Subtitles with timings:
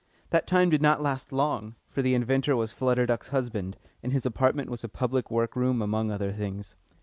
[0.31, 4.25] That time did not last long, for the inventor was Flutter Duck's husband, and his
[4.25, 6.75] apartment was a public work room among other things.